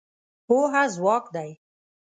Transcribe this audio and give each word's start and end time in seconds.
پوهه 0.45 0.83
ځواک 0.95 1.25
دی. 1.35 1.51